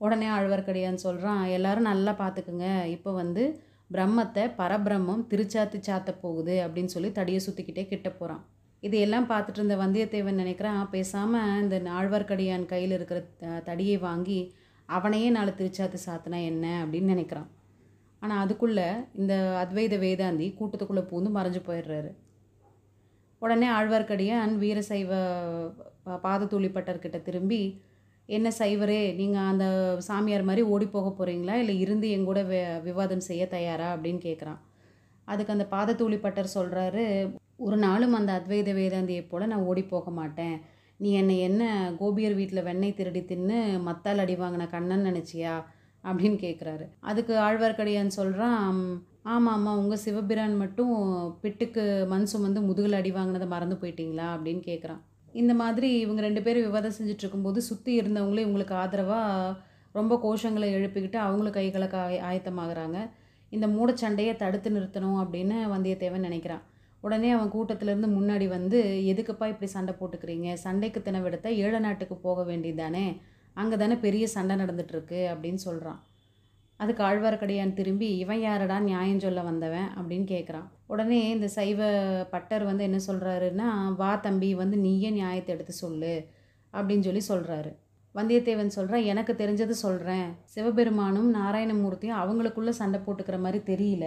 உடனே 0.00 0.28
ஆழ்வார்க்கடியான்னு 0.36 1.04
சொல்கிறான் 1.06 1.42
எல்லாரும் 1.56 1.88
நல்லா 1.90 2.12
பார்த்துக்குங்க 2.22 2.66
இப்போ 2.96 3.12
வந்து 3.12 3.44
பிரம்மத்தை 3.90 4.44
பரபிரம்மம் 4.60 5.24
திருச்சாத்து 5.30 5.78
சாத்த 5.88 6.10
போகுது 6.20 6.54
அப்படின்னு 6.64 6.94
சொல்லி 6.94 7.10
தடியை 7.18 7.40
சுற்றிக்கிட்டே 7.46 7.84
கிட்ட 7.88 8.08
போகிறான் 8.10 8.42
இதையெல்லாம் 8.82 9.28
பார்த்துட்டு 9.30 9.60
இருந்த 9.60 9.76
வந்தியத்தேவன் 9.76 10.40
நினைக்கிறான் 10.42 10.82
பேசாமல் 10.90 11.54
இந்த 11.62 11.76
ஆழ்வார்க்கடியான் 11.98 12.66
கையில் 12.72 12.96
இருக்கிற 12.96 13.20
தடியை 13.68 13.96
வாங்கி 14.08 14.40
அவனையே 14.88 15.30
நாலு 15.30 15.52
திருச்சாத்து 15.56 15.98
சாத்தினா 16.06 16.38
என்ன 16.50 16.66
அப்படின்னு 16.84 17.14
நினைக்கிறான். 17.14 17.48
ஆனால் 18.22 18.42
அதுக்குள்ளே 18.44 18.86
இந்த 19.20 19.34
அத்வைத 19.62 19.96
வேதாந்தி 20.04 20.46
கூட்டத்துக்குள்ளே 20.58 21.02
பூந்து 21.10 21.30
மறைஞ்சு 21.36 21.60
போயிடுறாரு. 21.66 22.10
உடனே 23.42 23.68
ஆழ்வார்க்கடியான் 23.78 24.54
வீரசைவ 24.62 25.10
பாதத்தூளிப்பட்டர்கிட்ட 26.24 27.18
திரும்பி 27.22 27.60
என்ன 28.28 28.48
சைவரே 28.58 29.14
நீங்கள் 29.16 29.46
அந்த 29.50 29.66
சாமியார் 29.98 30.42
மாதிரி 30.42 30.62
ஓடி 30.72 30.86
போக 30.86 31.08
போகிறீங்களா 31.10 31.54
இல்லை 31.62 31.74
இருந்து 31.80 32.10
என் 32.10 32.24
கூட 32.24 32.40
வி 32.42 32.58
விவாதம் 32.82 33.26
செய்ய 33.28 33.46
தயாரா? 33.46 33.86
அப்படின்னு 33.94 34.20
கேட்குறான் 34.26 34.58
அதுக்கு 35.28 35.52
அந்த 35.52 35.66
பாதத்தூளி 35.70 36.18
பட்டர் 36.20 36.54
சொல்கிறாரு 36.54 37.04
ஒரு 37.56 37.76
நாளும் 37.76 38.12
அந்த 38.12 38.30
அத்வைத 38.38 38.74
வேதாந்தியை 38.74 39.22
போல் 39.28 39.46
நான் 39.46 39.66
ஓடி 39.70 39.82
போக 39.84 40.10
மாட்டேன். 40.10 40.56
நீ 41.00 41.08
என்னை 41.12 41.38
என்ன 41.38 41.62
கோபியர் 42.00 42.34
வீட்டில் 42.34 42.66
வெண்ணெய் 42.68 42.94
திருடி 42.94 43.20
தின்னு 43.20 43.58
மத்தால் 43.88 44.18
அடி 44.18 44.34
வாங்கின 44.34 44.68
கண்ணன் 44.70 45.06
நினச்சியா? 45.06 45.54
அப்படின்னு 46.04 46.38
கேட்குறாரு 46.46 46.84
அதுக்கு 47.00 47.34
ஆழ்வார்க்கடியான் 47.38 48.16
சொல்கிறான் 48.18 48.56
ஆமாம் 49.24 49.52
ஆமாம் 49.54 49.78
உங்கள் 49.78 50.04
சிவபிரான் 50.04 50.56
மட்டும் 50.56 50.92
பிட்டுக்கு 51.42 51.84
மண் 52.06 52.30
சுமந்து 52.32 52.60
முதுகில் 52.60 53.00
அடி 53.00 53.12
வாங்கினதை 53.12 53.46
மறந்து 53.46 53.78
போயிட்டீங்களா? 53.82 54.28
அப்படின்னு 54.36 54.62
கேட்குறான் 54.70 55.02
இந்த 55.32 55.54
மாதிரி 55.54 55.98
இவங்க 56.00 56.20
ரெண்டு 56.20 56.42
பேரும் 56.42 56.62
விவாதம் 56.62 56.94
செஞ்சுட்டு 56.98 57.24
இருக்கும்போது 57.24 57.62
சுற்றி 57.62 58.00
இருந்தவங்களே 58.00 58.44
இவங்களுக்கு 58.46 58.72
ஆதரவாக 58.72 59.56
ரொம்ப 59.92 60.14
கோஷங்களை 60.24 60.68
எழுப்பிக்கிட்டு 60.76 61.16
அவங்களும் 61.16 61.52
கைகளுக்கு 61.52 61.96
ஆய 61.96 62.16
ஆயத்தமாகறாங்க. 62.30 62.98
இந்த 63.50 63.66
மூடச்சண்டையை 63.66 64.36
தடுத்து 64.36 64.70
நிறுத்தணும் 64.70 65.18
அப்படின்னு 65.22 65.56
வந்தியத்தேவன் 65.74 66.26
நினைக்கிறான். 66.28 66.64
உடனே 67.00 67.30
அவன் 67.30 67.52
கூட்டத்திலேருந்து 67.52 68.08
முன்னாடி 68.16 68.48
வந்து 68.48 68.78
எதுக்குப்பா 69.12 69.46
இப்படி 69.46 69.66
சண்டை 69.66 69.94
போட்டுக்கிறீங்க? 70.00 70.54
சண்டைக்கு 70.54 71.02
தினவெடுத்தா 71.04 71.50
ஏழ 71.56 71.78
நாட்டுக்கு 71.78 72.16
போக 72.16 72.42
வேண்டியதானே 72.52 73.20
அங்கே 73.54 73.76
தானே 73.76 73.94
பெரிய 73.94 74.26
சண்டை 74.26 74.56
நடந்துட்டுருக்கு 74.56 75.20
அப்படின்னு 75.32 75.54
சொல்கிறான் 75.54 76.00
அதுக்கு 76.76 77.02
ஆழ்வார்க்கடியான் 77.04 77.74
திரும்பி 77.74 78.16
இவன் 78.16 78.40
யாரடா 78.40 78.80
நியாயம் 78.80 79.18
சொல்ல 79.18 79.42
வந்தவன்? 79.42 79.88
அப்படின்னு 79.96 80.26
கேட்குறான் 80.34 80.68
உடனே 80.90 81.20
இந்த 81.34 81.46
சைவ 81.56 81.80
பட்டர் 82.30 82.64
வந்து 82.70 82.86
என்ன 82.88 82.98
சொல்கிறாருன்னா 83.08 83.68
வா 84.00 84.12
தம்பி 84.26 84.50
வந்து 84.62 84.76
நீயே 84.86 85.10
நியாயத்தை 85.18 85.52
எடுத்து 85.56 85.74
சொல்லு 85.84 86.14
அப்படின்னு 86.72 87.06
சொல்லி 87.08 87.22
சொல்கிறாரு 87.30 87.70
வந்தியத்தேவன் 88.14 88.76
சொல்கிறான் 88.76 89.08
எனக்கு 89.12 89.32
தெரிஞ்சது 89.40 89.74
சொல்கிறேன் 89.84 90.28
சிவபெருமானும் 90.52 91.28
நாராயணமூர்த்தியும் 91.38 92.20
அவங்களுக்குள்ளே 92.20 92.72
சண்டை 92.78 92.98
போட்டுக்கிற 93.00 93.36
மாதிரி 93.44 93.60
தெரியல. 93.72 94.06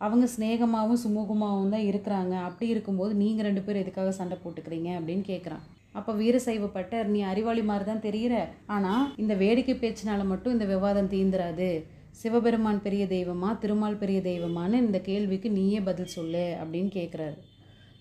அவங்க 0.00 0.24
சிநேகமாகவும் 0.32 1.00
சுமூகமாகவும் 1.04 1.72
தான் 1.74 1.86
இருக்கிறாங்க. 1.90 2.34
அப்படி 2.48 2.66
இருக்கும்போது 2.74 3.12
நீங்கள் 3.20 3.46
ரெண்டு 3.48 3.62
பேரும் 3.66 3.82
எதுக்காக 3.84 4.12
சண்டை 4.18 4.36
போட்டுக்கிறீங்க? 4.42 4.90
அப்படின்னு 4.98 5.24
கேட்குறான் 5.30 5.64
அப்போ 5.98 6.12
வீரசைவ 6.20 6.68
பட்டர் 6.76 7.10
நீ 7.14 7.20
அறிவாளி 7.32 7.62
மாதிரி 7.68 7.84
தான் 7.90 8.04
தெரிகிற 8.06 8.34
ஆனால் 8.76 9.04
இந்த 9.22 9.34
வேடிக்கை 9.42 9.74
பேச்சினால 9.82 10.22
மட்டும் 10.32 10.54
இந்த 10.56 10.66
விவாதம் 10.72 11.12
தீந்துராது. 11.12 11.68
சிவபெருமான் 12.14 12.82
பெரிய 12.82 13.04
தெய்வமா 13.04 13.58
திருமால் 13.58 13.98
பெரிய 13.98 14.20
தெய்வமான்னு 14.20 14.72
இந்த 14.72 15.00
கேள்விக்கு 15.00 15.50
நீயே 15.50 15.80
பதில் 15.80 16.06
சொல்லு 16.06 16.56
அப்படின்னு 16.64 16.90
கேட்குறாரு 16.96 17.38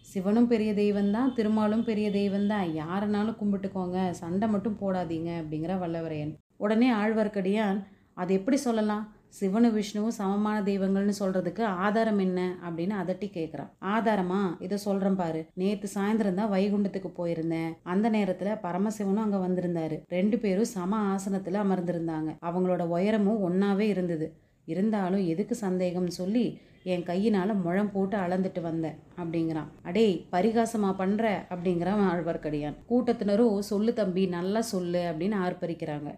சிவனும் 0.02 0.48
பெரிய 0.48 0.74
தெய்வந்தான் 0.74 1.34
திருமாலும் 1.34 1.84
பெரிய 1.84 2.10
தெய்வந்தான் 2.10 2.82
யாருனாலும் 2.82 3.36
கும்பிட்டுக்கோங்க 3.42 4.10
சண்டை 4.10 4.50
மட்டும் 4.50 4.78
போடாதீங்க 4.82 5.32
அப்படிங்கிற 5.42 5.74
வல்லவரையன். 5.84 6.36
உடனே 6.58 6.92
ஆழ்வார்க்கடியான் 6.92 7.84
அது 8.14 8.34
எப்படி 8.34 8.58
சொல்லலாம்? 8.58 9.16
சிவனு 9.40 9.72
விஷ்ணுவும் 9.72 10.12
சமமான 10.12 10.62
தெய்வங்கள்னு 10.62 11.14
சொல்றதுக்கு 11.20 11.64
ஆதாரம் 11.64 12.20
என்ன 12.20 12.58
அப்படின்னு 12.70 12.94
அதட்டி 13.06 13.28
கேட்குறான் 13.38 13.70
ஆதாரமா? 13.82 14.56
இதை 14.60 14.78
சொல்றேன் 14.78 15.16
பாரு. 15.16 15.46
நேத்து 15.54 15.90
சாயந்தரம் 15.94 16.34
தான் 16.34 16.52
வைகுண்டத்துக்கு 16.52 17.12
போயிருந்தேன். 17.18 17.74
அந்த 17.84 18.10
நேரத்துல 18.10 18.58
பரமசிவனும் 18.64 19.24
அங்க 19.26 19.38
வந்திருந்தாரு. 19.38 20.02
ரெண்டு 20.08 20.38
பேரும் 20.38 20.64
சம 20.64 21.16
ஆசனத்துல 21.16 21.58
அமர்ந்திருந்தாங்க. 21.66 22.36
அவங்களோட 22.42 22.82
உயரமும் 22.82 23.42
ஒன்னாவே 23.48 23.80
இருந்தது. 23.80 24.34
இருந்தாலும் 24.66 25.28
எதுக்கு 25.28 25.58
சந்தேகம்னு 25.62 26.08
சொல்லி 26.08 26.60
என் 26.84 27.04
கையினால 27.04 27.62
முழம் 27.62 27.92
போட்டு 27.92 28.18
அளந்துட்டு 28.18 28.62
வந்தேன் 28.62 28.96
அப்படிங்கிறான். 29.18 29.70
அடேய் 29.84 30.26
பரிகாசமா 30.32 30.94
பண்ற? 30.94 31.46
அப்படிங்கிறான் 31.50 32.04
ஆழ்வார்க்கடியான். 32.12 32.76
கூட்டத்தினரும் 32.90 33.60
சொல்லு 33.60 33.94
தம்பி 33.94 34.26
நல்லா 34.26 34.62
சொல்லு 34.62 35.00
அப்படின்னு 35.00 35.36
ஆர்ப்பரிக்கிறாங்க. 35.48 36.16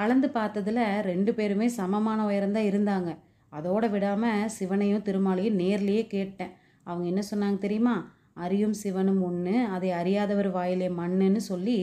அளந்து 0.00 0.28
பார்த்ததுல 0.34 0.80
ரெண்டு 1.10 1.30
பேருமே 1.38 1.66
சமமான 1.78 2.20
உயரம்தான் 2.28 2.68
இருந்தாங்க. 2.70 3.10
அதோட 3.52 3.84
விடாமல் 3.90 4.50
சிவனையும் 4.56 5.06
திருமாலையும் 5.08 5.58
நேர்லேயே 5.62 6.04
கேட்டேன். 6.06 6.52
அவங்க 6.88 7.06
என்ன 7.12 7.22
சொன்னாங்க 7.30 7.58
தெரியுமா? 7.58 7.96
அறியும் 8.44 8.76
சிவனும் 8.82 9.22
ஒன்று 9.28 9.54
அதை 9.74 9.88
அறியாதவர் 10.00 10.50
வாயிலே 10.50 10.88
மண்ணுன்னு 10.98 11.40
சொல்லி 11.50 11.78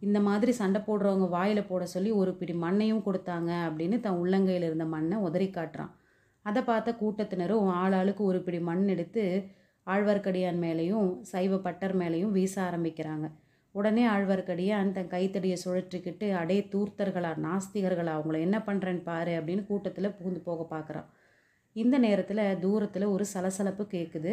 இந்த 0.00 0.18
மாதிரி 0.20 0.52
சண்டை 0.52 0.80
போடுறவங்க 0.86 1.26
வாயில் 1.28 1.68
போட 1.68 1.82
சொல்லி 1.86 2.10
ஒரு 2.20 2.32
பிடி 2.38 2.54
மண்ணையும் 2.62 3.04
கொடுத்தாங்க 3.06 3.50
அப்படின்னு 3.66 3.96
தன் 4.00 4.20
உள்ளங்கையில் 4.22 4.66
இருந்த 4.68 4.86
மண்ணை 4.94 5.16
உதறி 5.26 5.48
காட்டுறான். 5.48 5.92
அதை 6.46 6.60
பார்த்த 6.62 6.96
கூட்டத்தினரும் 7.00 7.68
ஆளாளுக்கு 7.82 8.22
ஒரு 8.30 8.40
பிடி 8.46 8.60
மண் 8.60 8.82
எடுத்து 8.94 9.24
ஆழ்வார்க்கடியான் 9.86 10.58
மேலேயும் 10.64 11.08
சைவ 11.30 11.58
பட்டர் 11.58 11.94
மேலேயும் 11.98 12.34
வீச 12.36 12.54
ஆரம்பிக்கிறாங்க. 12.62 13.26
உடனே 13.72 14.06
ஆழ்வார்க்கடியான் 14.06 14.92
தன் 14.92 15.08
கைத்தடியை 15.08 15.58
சுழற்றிக்கிட்டு 15.64 16.32
அடே 16.32 16.68
தூர்த்தர்களா 16.72 17.30
நாஸ்திகர்களா 17.46 18.12
அவங்கள 18.16 18.38
என்ன 18.40 18.58
பண்ணுறேன்னு 18.66 19.02
பாரு 19.02 19.32
அப்படின்னு 19.38 19.66
கூட்டத்தில் 19.66 20.16
புகுந்து 20.18 20.40
போக 20.40 20.66
பார்க்குறான். 20.70 21.08
இந்த 21.72 21.98
நேரத்தில் 21.98 22.58
தூரத்தில் 22.58 23.04
ஒரு 23.04 23.24
சலசலப்பு 23.24 23.84
கேட்குது 23.84 24.32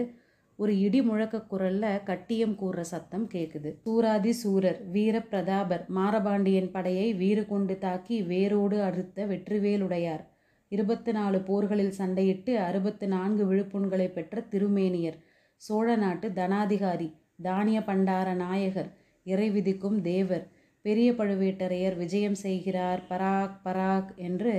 ஒரு 0.56 0.80
இடி 0.80 1.02
முழக்க 1.02 1.42
குரலில் 1.42 2.04
கட்டியம் 2.04 2.56
கூறுற 2.62 2.82
சத்தம் 2.82 3.28
கேட்குது 3.34 3.70
சூராதி 3.86 4.30
சூரர் 4.30 4.80
வீர 4.92 5.20
பிரதாபர் 5.32 5.86
மாரபாண்டியன் 5.88 6.72
படையை 6.72 7.14
வீறு 7.14 7.48
கொண்டு 7.48 7.78
தாக்கி 7.78 8.22
வேரோடு 8.22 8.82
அறுத்த 8.82 9.26
வெற்றிவேலுடையார். 9.26 10.24
இருபத்து 10.72 11.12
நாலு 11.14 11.40
போர்களில் 11.40 11.98
சண்டையிட்டு 11.98 12.56
அறுபத்து 12.56 13.08
நான்கு 13.08 13.54
விழுப்புண்களை 13.54 14.08
பெற்ற 14.14 14.42
திருமேனியர். 14.42 15.18
சோழ 15.56 15.96
நாட்டு 15.96 16.30
தனாதிகாரி 16.30 17.10
தானிய 17.42 17.80
பண்டார 17.80 18.34
நாயகர் 18.34 18.90
இறை 19.34 19.48
விதிக்கும் 19.50 19.98
தேவர். 20.02 20.46
பெரிய 20.86 21.10
பழுவேட்டரையர் 21.12 21.98
விஜயம் 21.98 22.38
செய்கிறார் 22.44 23.02
பராக் 23.10 23.58
பராக் 23.66 24.12
என்று 24.28 24.54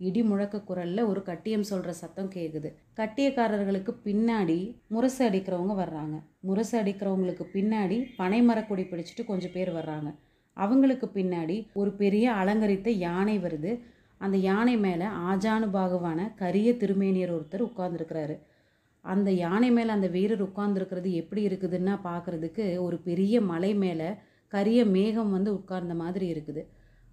இடி 0.00 0.22
முழக்க 0.22 0.56
குரல்ல 0.68 1.00
ஒரு 1.10 1.20
கட்டியம் 1.22 1.66
சொல்ற 1.70 1.90
சத்தம் 2.00 2.30
கேட்குது 2.34 2.68
கட்டியக்காரர்களுக்கு 2.98 3.92
பின்னாடி 4.06 4.58
முரசு 4.88 5.20
அடிக்கிறவங்க 5.28 5.74
வர்றாங்க. 5.82 6.16
முரசு 6.40 6.74
அடிக்கிறவங்களுக்கு 6.82 7.44
பின்னாடி 7.52 7.98
பனைமரக்கொடி 8.18 8.84
பிடிச்சிட்டு 8.86 9.22
கொஞ்சம் 9.26 9.54
பேர் 9.54 9.72
வர்றாங்க. 9.74 10.08
அவங்களுக்கு 10.56 11.06
பின்னாடி 11.14 11.56
ஒரு 11.74 11.90
பெரிய 12.02 12.26
அலங்கரித்த 12.32 12.90
யானை 13.06 13.36
வருது. 13.38 13.72
அந்த 14.20 14.36
யானை 14.48 14.74
மேலே 14.76 15.06
ஆஜானு 15.30 15.66
பாகுவான 15.76 16.20
கரிய 16.36 16.68
திருமேனியர் 16.72 17.34
ஒருத்தர் 17.36 17.66
உட்கார்ந்துருக்கிறாரு. 17.68 18.36
அந்த 19.04 19.30
யானை 19.44 19.68
மேலே 19.76 19.90
அந்த 19.96 20.08
வீரர் 20.14 20.44
உட்கார்ந்துருக்கிறது 20.46 21.08
எப்படி 21.20 21.42
இருக்குதுன்னா 21.48 21.94
பார்க்குறதுக்கு 22.08 22.64
ஒரு 22.84 22.96
பெரிய 23.08 23.40
மலை 23.50 23.72
மேலே 23.82 24.08
கரிய 24.52 24.80
மேகம் 24.96 25.34
வந்து 25.36 25.50
உட்கார்ந்த 25.58 25.94
மாதிரி 26.02 26.26
இருக்குது. 26.34 26.62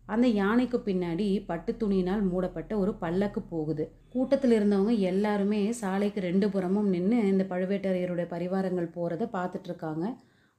அந்த 0.07 0.27
யானைக்கு 0.41 0.77
பின்னாடி 0.88 1.27
பட்டு 1.50 1.71
துணியினால் 1.81 2.24
மூடப்பட்ட 2.29 2.71
ஒரு 2.83 2.91
பல்லக்கு 3.03 3.41
போகுது. 3.51 3.83
கூட்டத்தில் 4.13 4.55
இருந்தவங்க 4.57 4.93
எல்லாருமே 5.12 5.62
சாலைக்கு 5.81 6.19
ரெண்டு 6.27 6.48
புறமும் 6.53 6.89
நின்று 6.95 7.19
இந்த 7.31 7.43
பழுவேட்டரையருடைய 7.51 8.27
பரிவாரங்கள் 8.33 8.89
போகிறத 8.95 9.27
பார்த்துட்ருக்காங்க 9.38 10.05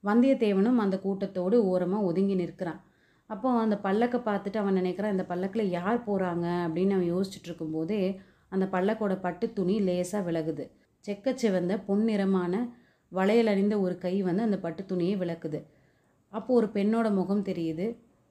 வந்தியத்தேவனும் 0.05 0.81
அந்த 0.85 0.97
கூட்டத்தோடு 1.07 1.57
ஓரமாக 1.73 2.09
ஒதுங்கி 2.11 2.37
நிற்கிறான். 2.43 2.81
அப்போ 3.31 3.49
அந்த 3.65 3.77
பல்லக்கை 3.87 4.21
பார்த்துட்டு 4.29 4.59
அவன் 4.63 4.79
நினைக்கிறான் 4.81 5.15
இந்த 5.17 5.27
பல்லக்கில் 5.33 5.75
யார் 5.79 5.99
போகிறாங்க 6.09 6.47
அப்படின்னு 6.67 6.97
அவன் 6.97 7.13
யோசிச்சுட்டு 7.15 7.49
இருக்கும்போதே 7.51 8.01
அந்த 8.55 8.65
பல்லக்கோட 8.75 9.15
பட்டு 9.27 9.47
துணி 9.59 9.77
லேசாக 9.89 10.27
விலகுது. 10.29 10.65
செக்கச்சிவந்த 11.05 11.77
பொன்னிறமான 11.89 12.55
வளையல் 13.13 13.47
அணிந்த 13.47 13.81
ஒரு 13.81 13.99
கை 13.99 14.15
வந்து 14.23 14.43
அந்த 14.43 14.59
பட்டு 14.59 14.83
துணியை 14.85 15.17
விளக்குது. 15.17 15.59
அப்போது 16.33 16.59
ஒரு 16.59 16.69
பெண்ணோட 16.75 17.07
முகம் 17.15 17.45
தெரியுது. 17.45 17.87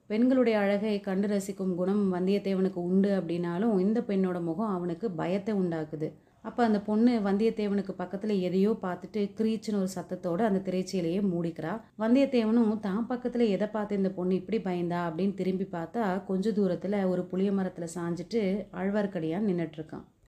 பெண்களுடைய 0.09 0.59
அழகை 0.59 0.99
கண்டு 0.99 1.27
ரசிக்கும் 1.27 1.75
குணம் 1.75 2.01
வந்தியத்தேவனுக்கு 2.13 2.79
உண்டு 2.89 3.09
அப்படின்னாலும் 3.19 3.79
இந்த 3.79 3.99
பெண்ணோட 4.01 4.41
முகம் 4.41 4.73
அவனுக்கு 4.75 5.11
பயத்தை 5.11 5.53
உண்டாக்குது. 5.53 6.09
அப்போ 6.41 6.61
அந்த 6.63 6.79
பொண்ணு 6.81 7.11
வந்தியத்தேவனுக்கு 7.21 7.93
பக்கத்தில் 7.97 8.35
எதையோ 8.41 8.71
பார்த்துட்டு 8.85 9.21
க்ரீச்சுன்னு 9.37 9.81
ஒரு 9.81 9.89
சத்தத்தோடு 9.95 10.43
அந்த 10.47 10.61
திரைச்சியிலையே 10.67 11.19
மூடிக்கிறா. 11.33 11.73
வந்தியத்தேவனும் 11.99 12.79
தான் 12.79 13.07
பக்கத்தில் 13.07 13.45
எதை 13.47 13.67
பார்த்து 13.67 13.99
இந்த 14.01 14.11
பொண்ணு 14.11 14.35
இப்படி 14.35 14.57
பயந்தா? 14.57 15.01
அப்படின்னு 15.09 15.33
திரும்பி 15.33 15.67
பார்த்தா 15.77 16.25
கொஞ்ச 16.25 16.51
தூரத்தில் 16.51 16.97
ஒரு 17.03 17.23
புளிய 17.25 17.51
மரத்தில் 17.51 17.93
சாஞ்சிட்டு 17.97 18.41
ஆழ்வார்க்கடியான் 18.73 19.47
நின்றுட்டுருக்கான் 19.51 20.07